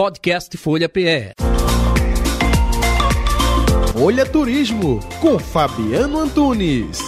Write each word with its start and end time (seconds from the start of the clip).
Podcast 0.00 0.56
Folha 0.56 0.88
PE. 0.88 1.34
Folha 3.92 4.24
Turismo 4.24 4.98
com 5.20 5.38
Fabiano 5.38 6.20
Antunes. 6.20 7.00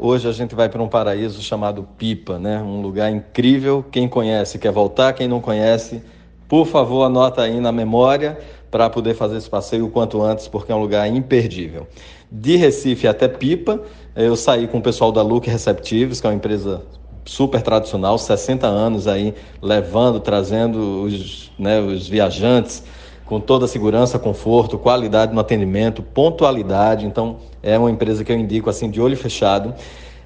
Hoje 0.00 0.28
a 0.28 0.32
gente 0.32 0.56
vai 0.56 0.68
para 0.68 0.82
um 0.82 0.88
paraíso 0.88 1.40
chamado 1.40 1.84
Pipa, 1.96 2.36
né? 2.36 2.60
Um 2.60 2.82
lugar 2.82 3.12
incrível. 3.12 3.84
Quem 3.92 4.08
conhece 4.08 4.58
quer 4.58 4.72
voltar, 4.72 5.12
quem 5.12 5.28
não 5.28 5.40
conhece, 5.40 6.02
por 6.48 6.66
favor, 6.66 7.04
anota 7.04 7.42
aí 7.42 7.60
na 7.60 7.70
memória 7.70 8.36
para 8.72 8.90
poder 8.90 9.14
fazer 9.14 9.36
esse 9.36 9.48
passeio 9.48 9.86
o 9.86 9.88
quanto 9.88 10.20
antes, 10.20 10.48
porque 10.48 10.72
é 10.72 10.74
um 10.74 10.80
lugar 10.80 11.06
imperdível. 11.06 11.86
De 12.28 12.56
Recife 12.56 13.06
até 13.06 13.28
Pipa, 13.28 13.80
eu 14.16 14.34
saí 14.34 14.66
com 14.66 14.78
o 14.78 14.82
pessoal 14.82 15.12
da 15.12 15.22
Look 15.22 15.48
Receptives, 15.48 16.20
que 16.20 16.26
é 16.26 16.30
uma 16.30 16.36
empresa 16.36 16.82
super 17.26 17.60
tradicional, 17.60 18.16
60 18.16 18.66
anos 18.66 19.06
aí 19.06 19.34
levando, 19.60 20.20
trazendo 20.20 21.02
os, 21.02 21.50
né, 21.58 21.80
os 21.80 22.08
viajantes 22.08 22.82
com 23.26 23.40
toda 23.40 23.64
a 23.64 23.68
segurança, 23.68 24.18
conforto, 24.18 24.78
qualidade 24.78 25.34
no 25.34 25.40
atendimento, 25.40 26.00
pontualidade. 26.00 27.04
Então, 27.04 27.38
é 27.62 27.76
uma 27.76 27.90
empresa 27.90 28.24
que 28.24 28.30
eu 28.30 28.38
indico 28.38 28.70
assim 28.70 28.88
de 28.88 29.00
olho 29.00 29.16
fechado. 29.16 29.74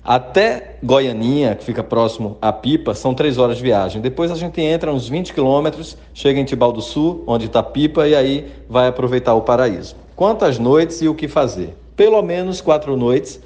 Até 0.04 0.76
Goianinha, 0.82 1.54
que 1.54 1.64
fica 1.64 1.82
próximo 1.82 2.36
a 2.40 2.52
Pipa, 2.52 2.94
são 2.94 3.14
três 3.14 3.38
horas 3.38 3.56
de 3.56 3.62
viagem. 3.62 4.00
Depois 4.02 4.30
a 4.30 4.34
gente 4.34 4.60
entra 4.60 4.92
uns 4.92 5.08
20 5.08 5.32
quilômetros, 5.32 5.96
chega 6.12 6.38
em 6.38 6.44
Tibau 6.44 6.72
do 6.72 6.82
Sul, 6.82 7.24
onde 7.26 7.46
está 7.46 7.62
Pipa, 7.62 8.06
e 8.06 8.14
aí 8.14 8.50
vai 8.68 8.88
aproveitar 8.88 9.34
o 9.34 9.42
paraíso. 9.42 9.96
Quantas 10.14 10.58
noites 10.58 11.00
e 11.00 11.08
o 11.08 11.14
que 11.14 11.28
fazer? 11.28 11.76
Pelo 11.96 12.20
menos 12.22 12.60
quatro 12.60 12.96
noites 12.96 13.40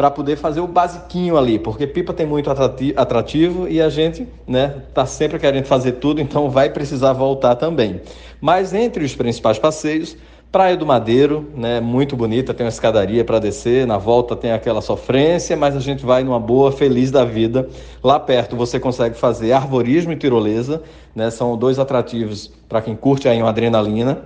para 0.00 0.10
poder 0.10 0.36
fazer 0.36 0.60
o 0.60 0.66
basiquinho 0.66 1.36
ali, 1.36 1.58
porque 1.58 1.86
Pipa 1.86 2.14
tem 2.14 2.24
muito 2.24 2.50
atrativo 2.96 3.68
e 3.68 3.82
a 3.82 3.90
gente 3.90 4.26
né, 4.48 4.76
tá 4.94 5.04
sempre 5.04 5.38
querendo 5.38 5.66
fazer 5.66 5.92
tudo, 5.92 6.22
então 6.22 6.48
vai 6.48 6.70
precisar 6.70 7.12
voltar 7.12 7.54
também. 7.56 8.00
Mas 8.40 8.72
entre 8.72 9.04
os 9.04 9.14
principais 9.14 9.58
passeios, 9.58 10.16
Praia 10.50 10.74
do 10.74 10.86
Madeiro, 10.86 11.50
né, 11.54 11.80
muito 11.80 12.16
bonita, 12.16 12.54
tem 12.54 12.64
uma 12.64 12.70
escadaria 12.70 13.22
para 13.26 13.38
descer, 13.38 13.86
na 13.86 13.98
volta 13.98 14.34
tem 14.34 14.52
aquela 14.52 14.80
sofrência, 14.80 15.54
mas 15.54 15.76
a 15.76 15.80
gente 15.80 16.02
vai 16.02 16.24
numa 16.24 16.40
boa, 16.40 16.72
feliz 16.72 17.10
da 17.10 17.26
vida. 17.26 17.68
Lá 18.02 18.18
perto 18.18 18.56
você 18.56 18.80
consegue 18.80 19.18
fazer 19.18 19.52
arvorismo 19.52 20.12
e 20.12 20.16
tirolesa, 20.16 20.82
né, 21.14 21.28
são 21.28 21.58
dois 21.58 21.78
atrativos 21.78 22.50
para 22.66 22.80
quem 22.80 22.96
curte 22.96 23.28
aí 23.28 23.38
uma 23.38 23.50
adrenalina. 23.50 24.22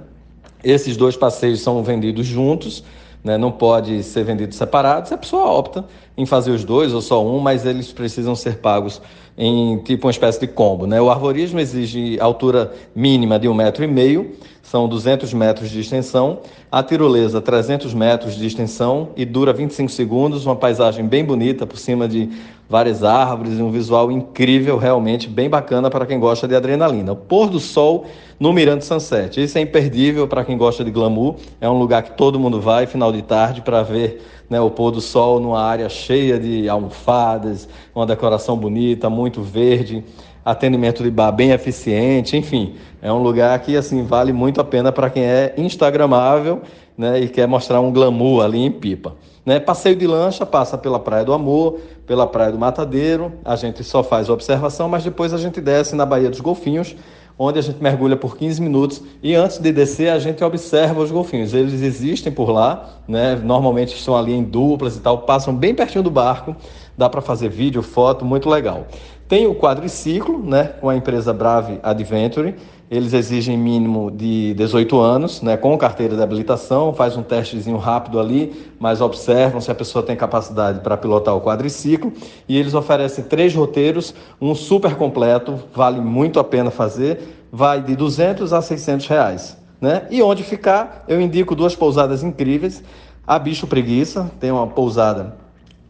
Esses 0.62 0.97
dois 0.97 1.16
passeios 1.16 1.62
são 1.62 1.83
vendidos 1.83 2.25
juntos 2.25 2.84
né? 3.25 3.39
não 3.39 3.50
pode 3.50 4.03
ser 4.03 4.22
vendido 4.22 4.55
separado. 4.55 5.08
Se 5.08 5.14
a 5.14 5.19
pessoa 5.19 5.50
opta 5.50 5.84
em 6.17 6.25
fazer 6.27 6.51
os 6.51 6.65
dois 6.65 6.93
ou 6.93 7.01
só 7.01 7.25
um, 7.25 7.39
mas 7.41 7.67
eles 7.67 7.93
precisam 7.93 8.37
ser 8.37 8.59
pagos 8.59 9.01
em 9.37 9.79
tipo 9.79 10.07
uma 10.07 10.11
espécie 10.11 10.41
de 10.41 10.47
combo. 10.47 10.87
Né? 10.87 11.01
O 11.01 11.11
arvorismo 11.11 11.59
exige 11.59 12.19
altura 12.21 12.73
mínima 12.95 13.39
de 13.39 13.48
um 13.48 13.55
metro 13.55 13.83
e 13.83 13.87
meio, 13.87 14.33
são 14.62 14.89
200 14.89 15.33
metros 15.34 15.71
de 15.71 15.81
extensão. 15.81 16.41
A 16.73 16.83
tirolesa, 16.83 17.41
300 17.41 17.93
metros 17.95 18.34
de 18.34 18.47
extensão 18.47 19.11
e 19.17 19.25
dura 19.25 19.53
25 19.53 19.91
segundos. 19.91 20.47
Uma 20.47 20.56
paisagem 20.56 21.06
bem 21.06 21.25
bonita 21.25 21.67
por 21.67 21.79
cima 21.79 22.09
de 22.09 22.31
várias 22.69 23.05
árvores 23.05 23.61
um 23.61 23.71
visual 23.71 24.11
incrível, 24.11 24.78
realmente 24.78 25.28
bem 25.28 25.49
bacana 25.49 25.91
para 25.91 26.06
quem 26.06 26.19
gosta 26.19 26.49
de 26.49 26.56
adrenalina. 26.56 27.12
O 27.12 27.17
pôr 27.17 27.49
do 27.49 27.61
sol 27.61 28.06
no 28.41 28.53
Mirante 28.53 28.84
Sunset. 28.84 29.41
Isso 29.41 29.59
é 29.59 29.61
imperdível 29.61 30.27
para 30.27 30.45
quem 30.45 30.56
gosta 30.56 30.83
de 30.83 30.91
glamour. 30.91 31.37
É 31.61 31.69
um 31.69 31.78
lugar 31.78 32.03
que 32.03 32.17
todo 32.17 32.41
mundo 32.41 32.61
vai 32.61 32.87
final 32.87 33.12
de 33.12 33.23
tarde 33.23 33.61
para 33.61 33.83
ver 33.83 34.23
né, 34.48 34.61
o 34.61 34.70
pôr 34.70 34.91
do 34.91 35.00
sol 35.00 35.41
numa 35.41 35.61
área 35.61 35.89
cheia 35.89 36.39
de 36.39 36.69
almofadas, 36.69 37.69
uma 37.95 38.06
decoração 38.06 38.56
bonita, 38.56 39.09
muito 39.09 39.42
verde 39.42 40.05
atendimento 40.45 41.03
de 41.03 41.11
bar 41.11 41.33
bem 41.33 41.53
eficiente, 41.53 42.37
enfim, 42.37 42.75
é 43.00 43.11
um 43.11 43.22
lugar 43.22 43.59
que 43.61 43.77
assim 43.77 44.05
vale 44.05 44.33
muito 44.33 44.61
a 44.61 44.65
pena 44.65 44.92
para 44.92 45.09
quem 45.09 45.25
é 45.25 45.55
instagramável, 45.56 46.61
né, 46.97 47.19
e 47.19 47.28
quer 47.28 47.49
mostrar 47.49 47.81
um 47.81 47.91
glamour 47.91 48.44
ali 48.44 48.59
em 48.59 48.71
Pipa. 48.71 49.16
Né? 49.44 49.59
Passeio 49.59 49.97
de 49.97 50.06
lancha 50.06 50.44
passa 50.47 50.76
pela 50.78 50.99
Praia 50.99 51.25
do 51.25 51.32
Amor, 51.32 51.81
pela 52.06 52.26
Praia 52.26 52.53
do 52.53 52.59
Matadeiro, 52.59 53.32
a 53.44 53.56
gente 53.56 53.82
só 53.82 54.03
faz 54.03 54.28
observação, 54.28 54.88
mas 54.88 55.03
depois 55.03 55.32
a 55.32 55.38
gente 55.38 55.61
desce 55.61 55.97
na 55.97 56.05
Baía 56.05 56.31
dos 56.31 56.41
Golfinhos, 56.41 56.94
onde 57.39 57.59
a 57.59 57.62
gente 57.62 57.83
mergulha 57.83 58.17
por 58.17 58.37
15 58.37 58.62
minutos 58.62 59.03
e 59.22 59.34
antes 59.34 59.59
de 59.59 59.72
descer 59.72 60.11
a 60.11 60.19
gente 60.19 60.43
observa 60.45 61.00
os 61.00 61.11
golfinhos. 61.11 61.53
Eles 61.53 61.83
existem 61.83 62.33
por 62.33 62.50
lá, 62.50 63.00
né? 63.09 63.34
normalmente 63.37 63.95
estão 63.95 64.17
ali 64.17 64.33
em 64.33 64.43
duplas 64.43 64.97
e 64.97 65.00
tal, 65.00 65.19
passam 65.22 65.55
bem 65.55 65.75
pertinho 65.75 66.05
do 66.05 66.11
barco, 66.11 66.55
dá 66.97 67.09
para 67.09 67.21
fazer 67.21 67.49
vídeo, 67.49 67.83
foto, 67.83 68.25
muito 68.25 68.49
legal. 68.49 68.87
Tem 69.34 69.49
o 69.49 69.55
quadriciclo, 69.56 70.41
né, 70.41 70.75
com 70.81 70.89
a 70.89 70.95
empresa 70.95 71.33
Brave 71.33 71.81
Adventure. 71.83 72.55
Eles 72.89 73.12
exigem 73.12 73.59
mínimo 73.59 74.09
de 74.09 74.55
18 74.55 74.97
anos, 75.00 75.43
né, 75.43 75.56
com 75.56 75.77
carteira 75.77 76.15
de 76.15 76.22
habilitação, 76.22 76.95
faz 76.95 77.17
um 77.17 77.22
testezinho 77.25 77.77
rápido 77.77 78.21
ali, 78.21 78.71
mas 78.78 79.00
observam 79.00 79.61
se 79.61 79.73
a 79.73 79.75
pessoa 79.75 80.05
tem 80.05 80.15
capacidade 80.15 80.78
para 80.78 80.97
pilotar 80.97 81.34
o 81.34 81.41
quadriciclo. 81.41 82.12
E 82.49 82.56
eles 82.56 82.75
oferecem 82.75 83.25
três 83.25 83.53
roteiros, 83.53 84.15
um 84.41 84.55
super 84.55 84.94
completo, 84.94 85.59
vale 85.75 86.00
muito 86.00 86.39
a 86.39 86.44
pena 86.44 86.71
fazer, 86.71 87.47
vai 87.50 87.83
de 87.83 87.97
200 87.97 88.53
a 88.53 88.62
600 88.62 89.09
reais. 89.09 89.59
Né? 89.81 90.06
E 90.12 90.23
onde 90.23 90.44
ficar, 90.44 91.05
eu 91.09 91.21
indico 91.21 91.56
duas 91.56 91.75
pousadas 91.75 92.23
incríveis. 92.23 92.84
A 93.27 93.37
Bicho 93.37 93.67
Preguiça, 93.67 94.31
tem 94.39 94.53
uma 94.53 94.69
pousada 94.69 95.43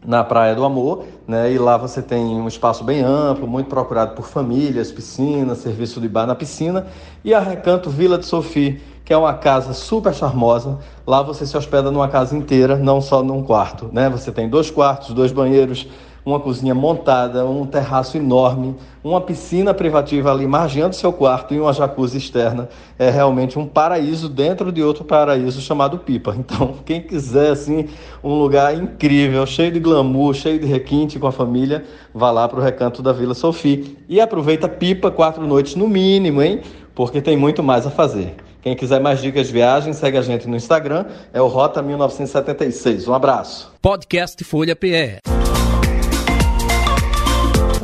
na 0.05 0.23
Praia 0.23 0.55
do 0.55 0.63
Amor, 0.63 1.05
né? 1.27 1.51
E 1.51 1.57
lá 1.57 1.77
você 1.77 2.01
tem 2.01 2.23
um 2.23 2.47
espaço 2.47 2.83
bem 2.83 3.01
amplo, 3.01 3.47
muito 3.47 3.67
procurado 3.67 4.15
por 4.15 4.27
famílias, 4.27 4.91
piscina, 4.91 5.55
serviço 5.55 5.99
de 5.99 6.07
bar 6.07 6.25
na 6.25 6.35
piscina, 6.35 6.87
e 7.23 7.33
a 7.33 7.39
Recanto 7.39 7.89
Vila 7.89 8.17
de 8.17 8.25
Sofia, 8.25 8.79
que 9.03 9.13
é 9.13 9.17
uma 9.17 9.33
casa 9.33 9.73
super 9.73 10.13
charmosa. 10.13 10.79
Lá 11.05 11.21
você 11.21 11.45
se 11.45 11.55
hospeda 11.57 11.91
numa 11.91 12.07
casa 12.07 12.35
inteira, 12.35 12.75
não 12.75 13.01
só 13.01 13.23
num 13.23 13.43
quarto, 13.43 13.89
né? 13.91 14.09
Você 14.09 14.31
tem 14.31 14.49
dois 14.49 14.71
quartos, 14.71 15.13
dois 15.13 15.31
banheiros, 15.31 15.87
uma 16.25 16.39
cozinha 16.39 16.73
montada, 16.73 17.45
um 17.45 17.65
terraço 17.65 18.17
enorme, 18.17 18.75
uma 19.03 19.21
piscina 19.21 19.73
privativa 19.73 20.31
ali 20.31 20.47
margeando 20.47 20.95
seu 20.95 21.13
quarto 21.13 21.53
e 21.53 21.59
uma 21.59 21.71
jacuzzi 21.71 22.17
externa. 22.17 22.67
É 22.97 23.11
realmente 23.11 23.59
um 23.59 23.67
paraíso 23.67 24.27
dentro 24.27 24.71
de 24.71 24.81
outro 24.81 25.03
paraíso 25.03 25.61
chamado 25.61 25.99
Pipa. 25.99 26.35
Então, 26.45 26.75
quem 26.85 27.01
quiser 27.01 27.51
assim 27.51 27.87
um 28.23 28.35
lugar 28.35 28.75
incrível, 28.75 29.45
cheio 29.47 29.71
de 29.71 29.79
glamour, 29.79 30.33
cheio 30.35 30.59
de 30.59 30.65
requinte 30.67 31.17
com 31.17 31.25
a 31.25 31.31
família, 31.31 31.83
vá 32.13 32.29
lá 32.29 32.47
para 32.47 32.59
o 32.59 32.61
Recanto 32.61 33.01
da 33.01 33.11
Vila 33.11 33.33
Sofia 33.33 33.83
e 34.07 34.21
aproveita 34.21 34.69
Pipa 34.69 35.09
quatro 35.09 35.45
noites 35.45 35.75
no 35.75 35.87
mínimo, 35.87 36.41
hein? 36.41 36.61
Porque 36.93 37.21
tem 37.21 37.35
muito 37.35 37.63
mais 37.63 37.85
a 37.87 37.89
fazer. 37.89 38.35
Quem 38.61 38.75
quiser 38.75 38.99
mais 38.99 39.21
dicas 39.21 39.47
de 39.47 39.53
viagem, 39.53 39.93
segue 39.93 40.17
a 40.17 40.21
gente 40.21 40.47
no 40.47 40.55
Instagram, 40.55 41.05
é 41.33 41.41
o 41.41 41.47
Rota 41.47 41.81
1976. 41.81 43.07
Um 43.07 43.13
abraço. 43.13 43.71
Podcast 43.81 44.43
Folha 44.43 44.75
PE. 44.75 45.44